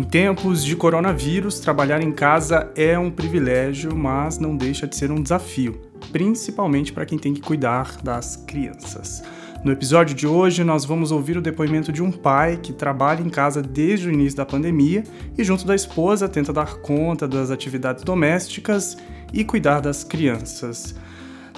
[0.00, 5.10] Em tempos de coronavírus, trabalhar em casa é um privilégio, mas não deixa de ser
[5.10, 5.78] um desafio,
[6.10, 9.22] principalmente para quem tem que cuidar das crianças.
[9.62, 13.28] No episódio de hoje, nós vamos ouvir o depoimento de um pai que trabalha em
[13.28, 15.04] casa desde o início da pandemia
[15.36, 18.96] e, junto da esposa, tenta dar conta das atividades domésticas
[19.34, 20.94] e cuidar das crianças.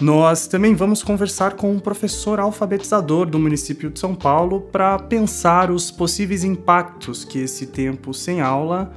[0.00, 5.70] Nós também vamos conversar com um professor alfabetizador do município de São Paulo para pensar
[5.70, 8.92] os possíveis impactos que esse tempo sem aula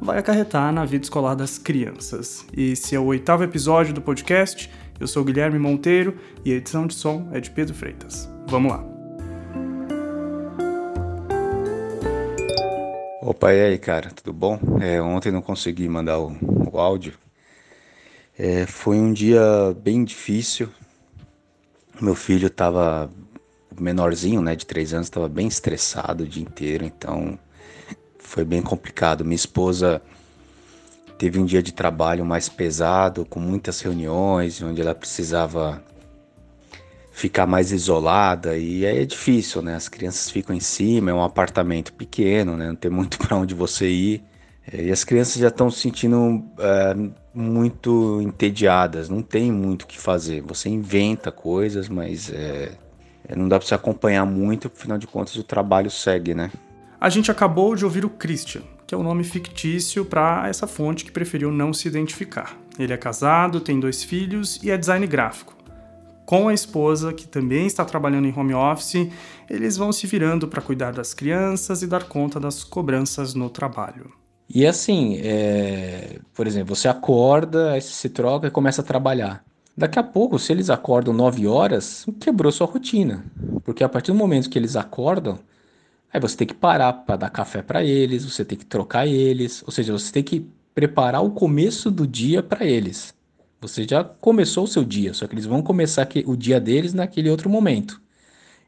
[0.00, 2.44] vai acarretar na vida escolar das crianças.
[2.56, 4.70] Esse é o oitavo episódio do podcast.
[4.98, 8.28] Eu sou Guilherme Monteiro e a edição de som é de Pedro Freitas.
[8.46, 8.84] Vamos lá.
[13.22, 14.58] Opa, e aí, cara, tudo bom?
[14.80, 16.36] É, ontem não consegui mandar o,
[16.72, 17.12] o áudio
[18.42, 19.42] é, foi um dia
[19.82, 20.70] bem difícil.
[22.00, 23.12] Meu filho estava
[23.78, 27.38] menorzinho, né, de três anos, estava bem estressado o dia inteiro, então
[28.18, 29.26] foi bem complicado.
[29.26, 30.00] Minha esposa
[31.18, 35.84] teve um dia de trabalho mais pesado, com muitas reuniões, onde ela precisava
[37.12, 39.74] ficar mais isolada e aí é difícil, né?
[39.74, 42.68] As crianças ficam em cima, é um apartamento pequeno, né?
[42.68, 44.24] Não tem muito para onde você ir.
[44.72, 49.86] É, e as crianças já estão se sentindo é, muito entediadas, não tem muito o
[49.86, 50.42] que fazer.
[50.42, 52.72] Você inventa coisas, mas é,
[53.28, 56.50] é não dá para você acompanhar muito, afinal de contas o trabalho segue, né?
[57.00, 60.66] A gente acabou de ouvir o Christian, que é o um nome fictício para essa
[60.66, 62.58] fonte que preferiu não se identificar.
[62.78, 65.54] Ele é casado, tem dois filhos e é design gráfico.
[66.26, 69.08] Com a esposa, que também está trabalhando em home office,
[69.48, 74.19] eles vão se virando para cuidar das crianças e dar conta das cobranças no trabalho.
[74.52, 76.18] E assim, é...
[76.34, 79.44] por exemplo, você acorda, aí você se troca e começa a trabalhar.
[79.76, 83.24] Daqui a pouco, se eles acordam 9 horas, quebrou sua rotina.
[83.64, 85.38] Porque a partir do momento que eles acordam,
[86.12, 89.62] aí você tem que parar para dar café para eles, você tem que trocar eles,
[89.64, 93.14] ou seja, você tem que preparar o começo do dia para eles.
[93.60, 97.30] Você já começou o seu dia, só que eles vão começar o dia deles naquele
[97.30, 98.02] outro momento.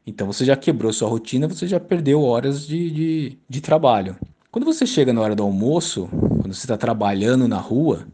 [0.05, 4.17] Então você já quebrou sua rotina, você já perdeu horas de, de, de trabalho.
[4.53, 8.05] Quando você chega na hora do almoço, quando você está trabalhando na rua,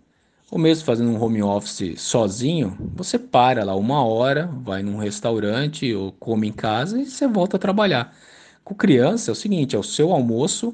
[0.49, 5.93] ou mesmo fazendo um home office sozinho, você para lá uma hora, vai num restaurante
[5.93, 8.15] ou come em casa e você volta a trabalhar.
[8.63, 10.73] Com criança é o seguinte, é o seu almoço,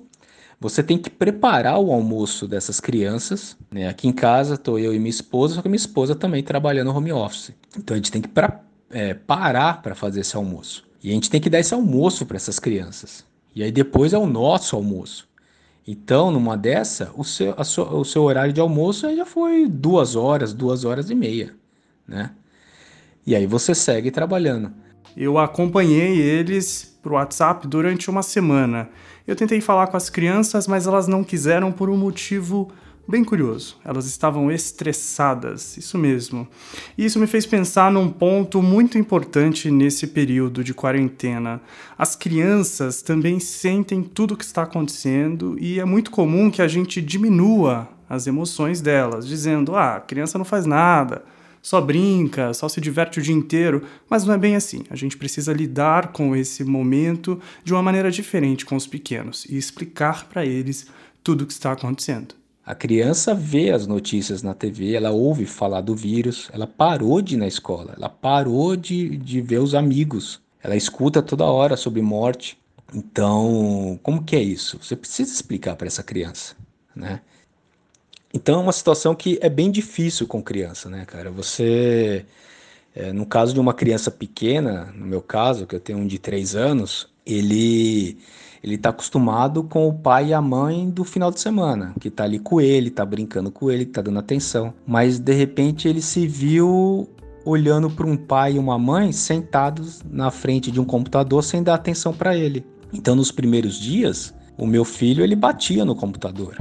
[0.59, 3.57] você tem que preparar o almoço dessas crianças.
[3.71, 3.87] Né?
[3.87, 6.97] Aqui em casa estou eu e minha esposa, só que minha esposa também trabalhando no
[6.97, 7.53] home office.
[7.75, 8.61] Então a gente tem que pra,
[8.91, 10.85] é, parar para fazer esse almoço.
[11.03, 13.25] E a gente tem que dar esse almoço para essas crianças.
[13.55, 15.27] E aí depois é o nosso almoço.
[15.88, 20.84] Então, numa dessa, o seu, o seu horário de almoço já foi duas horas, duas
[20.84, 21.53] horas e meia,
[22.07, 22.31] né?
[23.25, 24.72] E aí você segue trabalhando.
[25.16, 28.90] Eu acompanhei eles pro WhatsApp durante uma semana.
[29.28, 32.72] Eu tentei falar com as crianças, mas elas não quiseram por um motivo
[33.07, 33.77] bem curioso.
[33.83, 36.47] Elas estavam estressadas, isso mesmo.
[36.97, 41.61] E isso me fez pensar num ponto muito importante nesse período de quarentena.
[41.97, 46.67] As crianças também sentem tudo o que está acontecendo e é muito comum que a
[46.67, 51.23] gente diminua as emoções delas, dizendo: ah, a criança não faz nada.
[51.61, 54.83] Só brinca, só se diverte o dia inteiro, mas não é bem assim.
[54.87, 59.57] A gente precisa lidar com esse momento de uma maneira diferente com os pequenos e
[59.57, 60.85] explicar para eles
[61.23, 62.35] tudo o que está acontecendo.
[62.65, 67.35] A criança vê as notícias na TV, ela ouve falar do vírus, ela parou de
[67.35, 72.01] ir na escola, ela parou de, de ver os amigos, ela escuta toda hora sobre
[72.01, 72.57] morte.
[72.91, 74.79] Então, como que é isso?
[74.81, 76.55] Você precisa explicar para essa criança,
[76.95, 77.21] né?
[78.33, 81.29] Então, é uma situação que é bem difícil com criança, né, cara?
[81.31, 82.25] Você,
[82.95, 86.17] é, no caso de uma criança pequena, no meu caso, que eu tenho um de
[86.17, 88.17] três anos, ele
[88.65, 92.23] ele está acostumado com o pai e a mãe do final de semana, que está
[92.23, 94.73] ali com ele, está brincando com ele, está dando atenção.
[94.87, 97.07] Mas de repente ele se viu
[97.45, 101.75] olhando para um pai e uma mãe sentados na frente de um computador sem dar
[101.75, 102.66] atenção para ele.
[102.91, 106.57] Então nos primeiros dias, o meu filho ele batia no computador.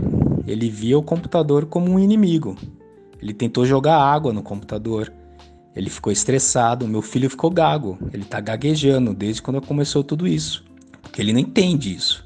[0.47, 2.55] Ele via o computador como um inimigo.
[3.19, 5.11] Ele tentou jogar água no computador.
[5.75, 10.74] Ele ficou estressado, meu filho ficou gago, ele está gaguejando desde quando começou tudo isso.
[11.17, 12.25] Ele não entende isso.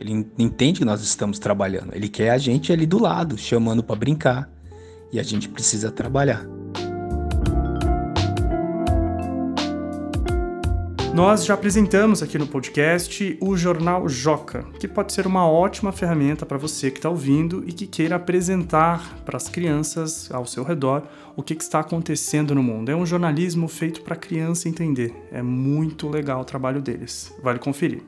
[0.00, 1.92] Ele entende que nós estamos trabalhando.
[1.92, 4.48] Ele quer a gente ali do lado, chamando para brincar.
[5.12, 6.46] E a gente precisa trabalhar.
[11.14, 16.46] Nós já apresentamos aqui no podcast o jornal Joca, que pode ser uma ótima ferramenta
[16.46, 21.02] para você que está ouvindo e que queira apresentar para as crianças ao seu redor
[21.34, 22.90] o que, que está acontecendo no mundo.
[22.90, 25.12] É um jornalismo feito para a criança entender.
[25.32, 27.34] É muito legal o trabalho deles.
[27.42, 28.02] Vale conferir.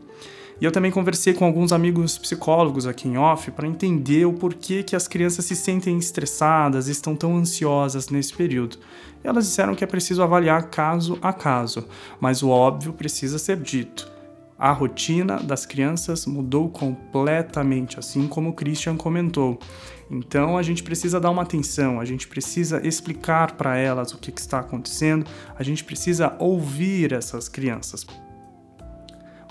[0.60, 4.82] E eu também conversei com alguns amigos psicólogos aqui em off para entender o porquê
[4.82, 8.76] que as crianças se sentem estressadas e estão tão ansiosas nesse período.
[9.24, 11.88] Elas disseram que é preciso avaliar caso a caso,
[12.20, 14.10] mas o óbvio precisa ser dito.
[14.58, 19.58] A rotina das crianças mudou completamente, assim como o Christian comentou.
[20.10, 24.30] Então a gente precisa dar uma atenção, a gente precisa explicar para elas o que,
[24.30, 25.24] que está acontecendo,
[25.58, 28.04] a gente precisa ouvir essas crianças.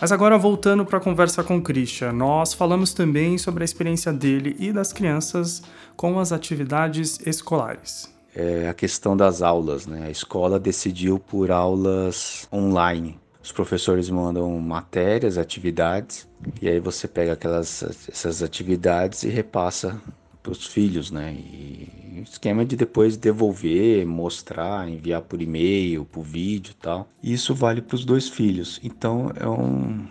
[0.02, 4.14] Mas agora voltando para a conversa com o Christian, nós falamos também sobre a experiência
[4.14, 5.62] dele e das crianças
[5.96, 8.14] com as atividades escolares.
[8.34, 10.06] É a questão das aulas, né?
[10.08, 13.20] A escola decidiu por aulas online.
[13.44, 16.28] Os professores mandam matérias, atividades,
[16.62, 20.00] e aí você pega aquelas essas atividades e repassa
[20.48, 21.34] os filhos, né?
[21.34, 27.10] E esquema de depois devolver, mostrar, enviar por e-mail, por vídeo, e tal.
[27.22, 28.80] Isso vale para os dois filhos.
[28.84, 30.08] Então é um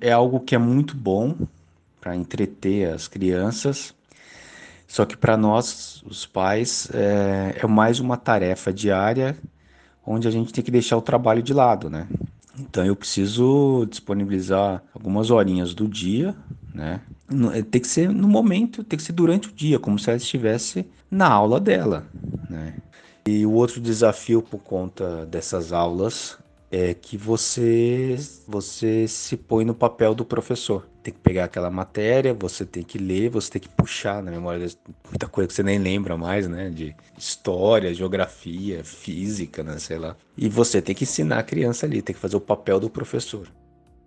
[0.00, 1.34] é algo que é muito bom
[2.00, 3.94] para entreter as crianças.
[4.86, 9.36] Só que para nós, os pais, é, é mais uma tarefa diária
[10.04, 12.08] onde a gente tem que deixar o trabalho de lado, né?
[12.58, 16.34] Então eu preciso disponibilizar algumas horinhas do dia,
[16.74, 17.02] né?
[17.54, 20.16] É, tem que ser no momento, tem que ser durante o dia, como se ela
[20.16, 22.12] estivesse na aula dela,
[22.48, 22.80] né?
[23.26, 26.38] E o outro desafio por conta dessas aulas
[26.70, 30.88] é que você você se põe no papel do professor.
[31.02, 34.66] Tem que pegar aquela matéria, você tem que ler, você tem que puxar na memória
[35.08, 36.70] muita coisa que você nem lembra mais, né?
[36.70, 39.78] De história, geografia, física, né?
[39.78, 40.16] Sei lá.
[40.36, 43.48] E você tem que ensinar a criança ali, tem que fazer o papel do professor.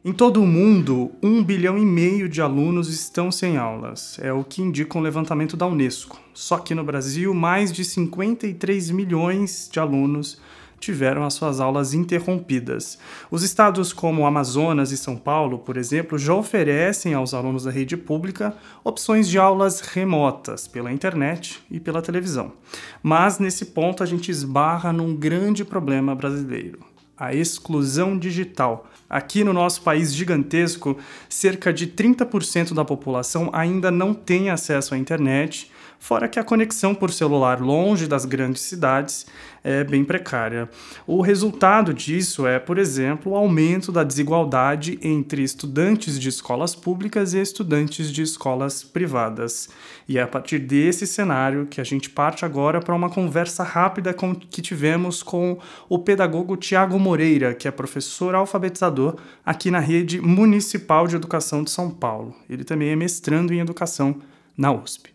[0.05, 4.19] Em todo o mundo, um bilhão e meio de alunos estão sem aulas.
[4.21, 6.19] É o que indica um levantamento da Unesco.
[6.33, 10.41] Só que no Brasil, mais de 53 milhões de alunos
[10.77, 12.99] tiveram as suas aulas interrompidas.
[13.31, 17.95] Os estados como Amazonas e São Paulo, por exemplo, já oferecem aos alunos da rede
[17.95, 18.53] pública
[18.83, 22.51] opções de aulas remotas pela internet e pela televisão.
[23.01, 26.79] Mas nesse ponto a gente esbarra num grande problema brasileiro:
[27.17, 28.87] a exclusão digital.
[29.09, 30.97] Aqui no nosso país gigantesco,
[31.29, 35.71] cerca de 30% da população ainda não tem acesso à internet
[36.03, 39.25] fora que a conexão por celular longe das grandes cidades
[39.63, 40.69] é bem precária.
[41.07, 47.33] O resultado disso é, por exemplo, o aumento da desigualdade entre estudantes de escolas públicas
[47.33, 49.69] e estudantes de escolas privadas.
[50.05, 54.13] E é a partir desse cenário que a gente parte agora para uma conversa rápida
[54.13, 55.57] com, que tivemos com
[55.87, 59.15] o pedagogo Tiago Moreira, que é professor alfabetizador
[59.45, 62.35] aqui na Rede Municipal de Educação de São Paulo.
[62.49, 64.17] Ele também é mestrando em educação
[64.57, 65.13] na USP.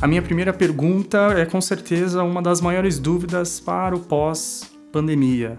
[0.00, 5.58] A minha primeira pergunta é com certeza uma das maiores dúvidas para o pós-pandemia.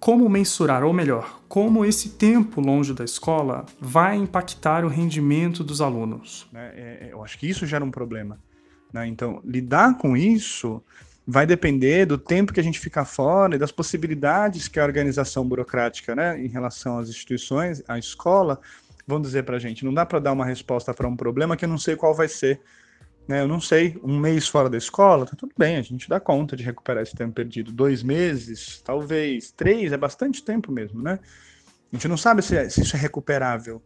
[0.00, 5.82] Como mensurar, ou melhor, como esse tempo longe da escola vai impactar o rendimento dos
[5.82, 6.48] alunos?
[6.50, 8.38] Né, é, é, eu acho que isso gera um problema.
[8.90, 9.06] Né?
[9.06, 10.82] Então, lidar com isso
[11.26, 15.46] vai depender do tempo que a gente fica fora e das possibilidades que a organização
[15.46, 18.58] burocrática, né, em relação às instituições, à escola,
[19.06, 19.84] vão dizer para a gente.
[19.84, 22.28] Não dá para dar uma resposta para um problema que eu não sei qual vai
[22.28, 22.62] ser
[23.28, 26.18] né, eu não sei, um mês fora da escola, tá tudo bem, a gente dá
[26.18, 27.70] conta de recuperar esse tempo perdido.
[27.70, 31.18] Dois meses, talvez, três, é bastante tempo mesmo, né?
[31.92, 33.82] A gente não sabe se, é, se isso é recuperável.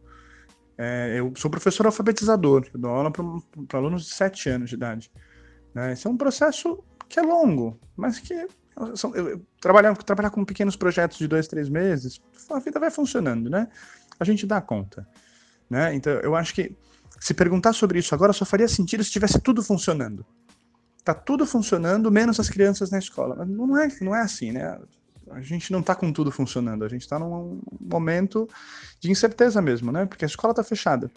[0.77, 5.11] É, eu sou professor alfabetizador, eu dou aula para alunos de sete anos de idade.
[5.73, 5.91] Né?
[5.91, 8.47] Esse é um processo que é longo, mas que
[8.95, 12.89] são, eu, eu, trabalhar, trabalhar com pequenos projetos de dois, três meses, a vida vai
[12.89, 13.67] funcionando, né?
[14.19, 15.07] A gente dá conta.
[15.69, 15.93] Né?
[15.95, 16.75] Então, eu acho que
[17.23, 20.25] se perguntar sobre isso agora só faria sentido se tivesse tudo funcionando.
[21.05, 23.33] Tá tudo funcionando, menos as crianças na escola.
[23.37, 24.77] Mas não é, não é assim, né?
[25.31, 28.45] A gente não tá com tudo funcionando, a gente tá num momento
[28.99, 30.05] de incerteza mesmo, né?
[30.05, 31.09] Porque a escola tá fechada.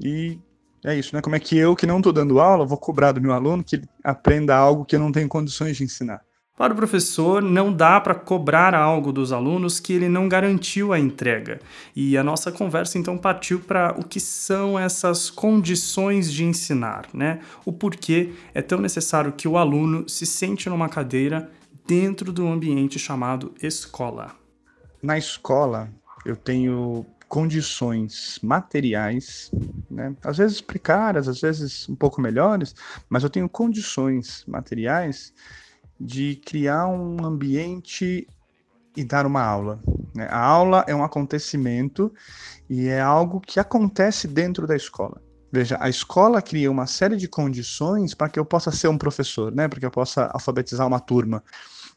[0.00, 0.38] E
[0.84, 1.20] é isso, né?
[1.20, 3.74] Como é que eu, que não tô dando aula, vou cobrar do meu aluno que
[3.74, 6.22] ele aprenda algo que eu não tenho condições de ensinar?
[6.56, 10.98] Para o professor, não dá para cobrar algo dos alunos que ele não garantiu a
[10.98, 11.60] entrega.
[11.96, 17.40] E a nossa conversa então partiu para o que são essas condições de ensinar, né?
[17.64, 21.50] O porquê é tão necessário que o aluno se sente numa cadeira
[21.86, 24.32] dentro do ambiente chamado escola.
[25.02, 25.88] Na escola,
[26.24, 29.50] eu tenho condições materiais,
[29.90, 30.14] né?
[30.22, 32.74] às vezes precárias, às vezes um pouco melhores,
[33.08, 35.32] mas eu tenho condições materiais
[36.02, 38.26] de criar um ambiente
[38.96, 39.80] e dar uma aula.
[40.14, 40.26] Né?
[40.30, 42.12] A aula é um acontecimento
[42.68, 45.22] e é algo que acontece dentro da escola.
[45.50, 49.52] Veja, a escola cria uma série de condições para que eu possa ser um professor,
[49.52, 49.68] né?
[49.68, 51.44] Para que eu possa alfabetizar uma turma.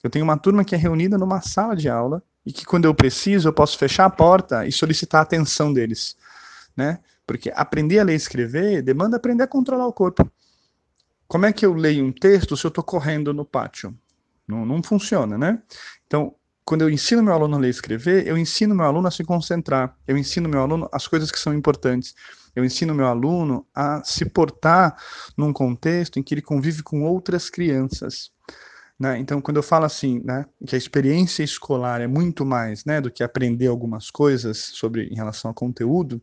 [0.03, 2.93] Eu tenho uma turma que é reunida numa sala de aula e que quando eu
[2.93, 6.17] preciso eu posso fechar a porta e solicitar a atenção deles,
[6.75, 6.99] né?
[7.25, 10.29] Porque aprender a ler e escrever demanda aprender a controlar o corpo.
[11.27, 13.97] Como é que eu leio um texto se eu estou correndo no pátio?
[14.47, 15.61] Não, não funciona, né?
[16.05, 19.11] Então, quando eu ensino meu aluno a ler e escrever, eu ensino meu aluno a
[19.11, 22.15] se concentrar, eu ensino meu aluno as coisas que são importantes,
[22.55, 24.97] eu ensino meu aluno a se portar
[25.37, 28.31] num contexto em que ele convive com outras crianças.
[28.99, 29.19] Né?
[29.19, 33.11] Então, quando eu falo assim, né, que a experiência escolar é muito mais né, do
[33.11, 36.21] que aprender algumas coisas sobre em relação ao conteúdo,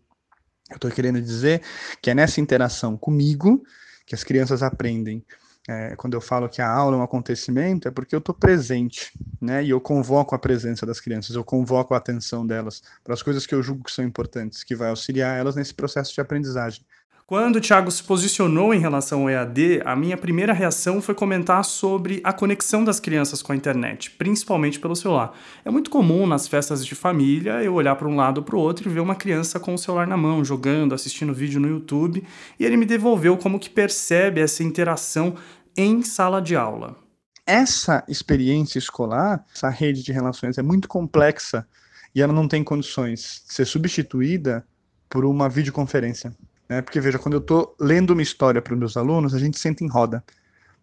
[0.71, 1.63] eu estou querendo dizer
[2.01, 3.63] que é nessa interação comigo
[4.07, 5.25] que as crianças aprendem.
[5.69, 9.13] É, quando eu falo que a aula é um acontecimento, é porque eu estou presente,
[9.41, 9.63] né?
[9.63, 13.47] E eu convoco a presença das crianças, eu convoco a atenção delas para as coisas
[13.47, 16.85] que eu julgo que são importantes, que vai auxiliar elas nesse processo de aprendizagem.
[17.33, 21.65] Quando o Thiago se posicionou em relação ao EAD, a minha primeira reação foi comentar
[21.65, 25.35] sobre a conexão das crianças com a internet, principalmente pelo celular.
[25.65, 28.59] É muito comum nas festas de família eu olhar para um lado ou para o
[28.59, 32.23] outro e ver uma criança com o celular na mão, jogando, assistindo vídeo no YouTube,
[32.61, 35.35] e ele me devolveu como que percebe essa interação
[35.75, 36.99] em sala de aula.
[37.47, 41.67] Essa experiência escolar, essa rede de relações é muito complexa
[42.15, 44.67] e ela não tem condições de ser substituída
[45.09, 46.31] por uma videoconferência.
[46.73, 46.81] Né?
[46.81, 49.85] Porque, veja, quando eu estou lendo uma história para os meus alunos, a gente senta
[49.85, 50.25] em roda.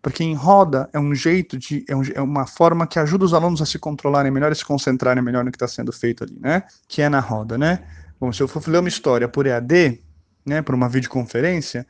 [0.03, 1.83] Porque em roda é um jeito de.
[1.89, 4.63] É, um, é, uma forma que ajuda os alunos a se controlarem melhor e se
[4.63, 6.63] concentrarem melhor no que está sendo feito ali, né?
[6.87, 7.83] Que é na roda, né?
[8.19, 9.99] Bom, se eu for ler uma história por EAD,
[10.45, 11.87] né, por uma videoconferência,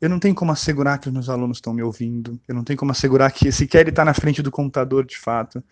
[0.00, 2.78] eu não tenho como assegurar que os meus alunos estão me ouvindo, eu não tenho
[2.78, 5.62] como assegurar que sequer ele está na frente do computador de fato.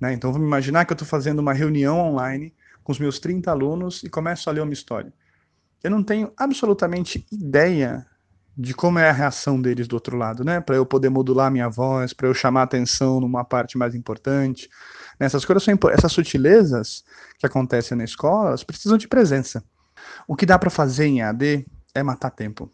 [0.00, 0.12] Né?
[0.12, 2.54] Então vamos imaginar que eu estou fazendo uma reunião online
[2.84, 5.12] com os meus 30 alunos e começo a ler uma história
[5.82, 8.06] eu não tenho absolutamente ideia
[8.56, 10.60] de como é a reação deles do outro lado, né?
[10.60, 14.70] Para eu poder modular minha voz, para eu chamar atenção numa parte mais importante.
[15.20, 17.04] Essas coisas são essas sutilezas
[17.38, 19.62] que acontecem na escola, elas precisam de presença.
[20.26, 22.72] O que dá para fazer em AD é matar tempo.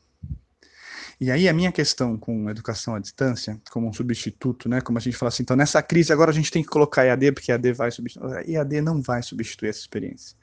[1.21, 4.81] E aí a minha questão com educação à distância, como um substituto, né?
[4.81, 7.33] Como a gente fala assim, então nessa crise agora a gente tem que colocar EAD
[7.33, 8.49] porque EAD vai substituir.
[8.49, 10.37] EAD não vai substituir essa experiência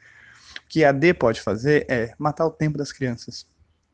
[0.67, 3.45] que a D pode fazer é matar o tempo das crianças.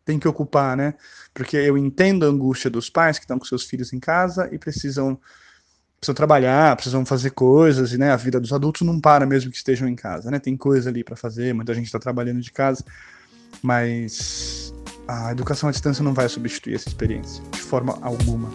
[0.03, 0.93] Tem que ocupar, né?
[1.33, 4.57] Porque eu entendo a angústia dos pais que estão com seus filhos em casa e
[4.57, 5.19] precisam
[5.97, 9.57] precisam trabalhar, precisam fazer coisas, e né, a vida dos adultos não para mesmo que
[9.57, 10.39] estejam em casa, né?
[10.39, 12.83] Tem coisa ali para fazer, muita gente está trabalhando de casa,
[13.61, 14.73] mas
[15.07, 18.49] a educação à distância não vai substituir essa experiência de forma alguma.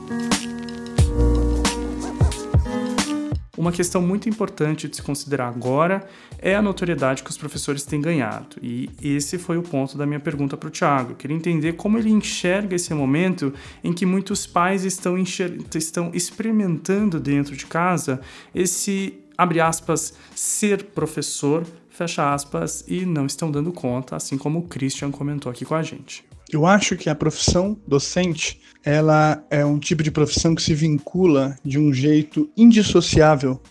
[3.61, 8.01] Uma questão muito importante de se considerar agora é a notoriedade que os professores têm
[8.01, 8.57] ganhado.
[8.63, 11.15] E esse foi o ponto da minha pergunta para o Tiago.
[11.15, 13.53] Queria entender como ele enxerga esse momento
[13.85, 18.23] em que muitos pais estão, estão experimentando dentro de casa
[18.55, 24.69] esse, abre aspas, ser professor, fecha aspas, e não estão dando conta, assim como o
[24.69, 26.30] Christian comentou aqui com a gente.
[26.53, 31.57] Eu acho que a profissão docente, ela é um tipo de profissão que se vincula
[31.65, 33.63] de um jeito indissociável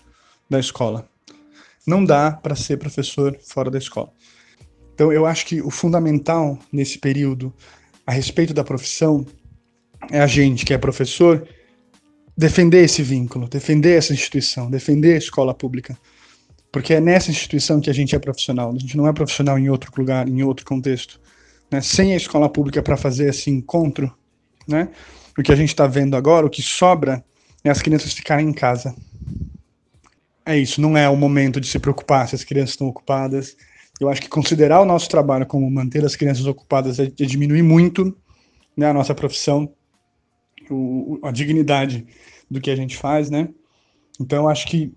[0.49, 1.05] da escola.
[1.85, 4.13] Não dá para ser professor fora da escola.
[4.93, 7.53] Então, eu acho que o fundamental nesse período
[8.07, 9.25] a respeito da profissão
[10.09, 11.45] é a gente, que é professor,
[12.37, 15.97] defender esse vínculo, defender essa instituição, defender a escola pública.
[16.71, 18.71] Porque é nessa instituição que a gente é profissional.
[18.71, 21.19] A gente não é profissional em outro lugar, em outro contexto
[21.71, 24.13] né, sem a escola pública para fazer esse encontro,
[24.67, 24.89] né,
[25.37, 27.23] o que a gente está vendo agora, o que sobra
[27.63, 28.95] é as crianças ficarem em casa.
[30.45, 33.55] É isso, não é o momento de se preocupar se as crianças estão ocupadas.
[33.99, 37.61] Eu acho que considerar o nosso trabalho como manter as crianças ocupadas é, é diminuir
[37.61, 38.17] muito
[38.75, 39.71] né, a nossa profissão,
[40.69, 42.07] o, a dignidade
[42.49, 43.49] do que a gente faz, né?
[44.19, 44.93] Então, eu acho que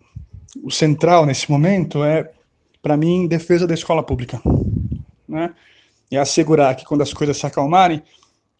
[0.62, 2.30] o central nesse momento é,
[2.82, 4.42] para mim, defesa da escola pública,
[5.28, 5.54] né?
[6.12, 8.02] E assegurar que quando as coisas se acalmarem,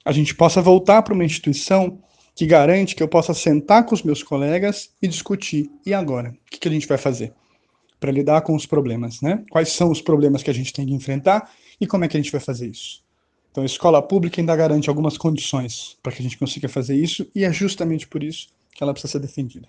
[0.03, 2.03] a gente possa voltar para uma instituição
[2.35, 5.71] que garante que eu possa sentar com os meus colegas e discutir.
[5.85, 6.31] E agora?
[6.31, 7.35] O que, que a gente vai fazer
[8.01, 9.21] para lidar com os problemas?
[9.21, 9.45] Né?
[9.51, 12.21] Quais são os problemas que a gente tem que enfrentar e como é que a
[12.21, 13.03] gente vai fazer isso?
[13.51, 17.31] Então, a escola pública ainda garante algumas condições para que a gente consiga fazer isso,
[17.35, 19.69] e é justamente por isso que ela precisa ser defendida.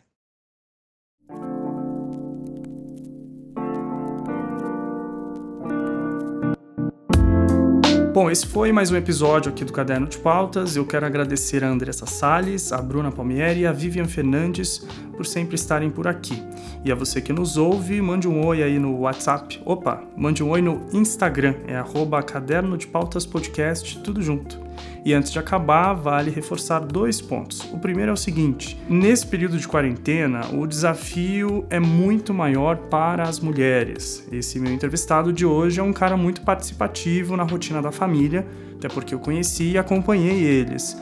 [8.13, 10.75] Bom, esse foi mais um episódio aqui do Caderno de Pautas.
[10.75, 14.85] Eu quero agradecer a Andressa Salles, a Bruna Palmieri e a Vivian Fernandes
[15.17, 16.39] por sempre estarem por aqui.
[16.85, 19.59] E a você que nos ouve, mande um oi aí no WhatsApp.
[19.65, 24.59] Opa, mande um oi no Instagram, é arroba Caderno de Pautas Podcast, tudo junto.
[25.05, 27.61] E antes de acabar, vale reforçar dois pontos.
[27.73, 33.23] O primeiro é o seguinte: nesse período de quarentena, o desafio é muito maior para
[33.23, 34.27] as mulheres.
[34.31, 38.87] Esse meu entrevistado de hoje é um cara muito participativo na rotina da família, até
[38.87, 40.97] porque eu conheci e acompanhei eles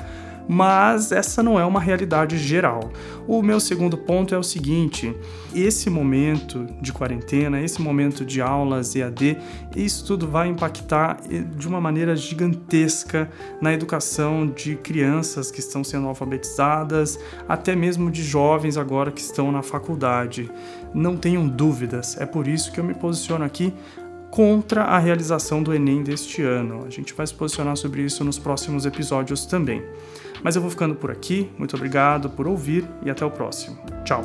[0.48, 2.92] mas essa não é uma realidade geral.
[3.28, 5.16] O meu segundo ponto é o seguinte:
[5.54, 9.38] esse momento de quarentena, esse momento de aulas EAD,
[9.76, 11.20] isso tudo vai impactar
[11.56, 13.30] de uma maneira gigantesca
[13.62, 19.52] na educação de crianças que estão sendo alfabetizadas, até mesmo de jovens agora que estão
[19.52, 20.50] na faculdade.
[20.94, 23.74] Não tenham dúvidas, é por isso que eu me posiciono aqui
[24.32, 26.86] contra a realização do Enem deste ano.
[26.88, 29.84] A gente vai se posicionar sobre isso nos próximos episódios também.
[30.42, 31.52] Mas eu vou ficando por aqui.
[31.58, 33.78] Muito obrigado por ouvir e até o próximo.
[34.06, 34.24] Tchau!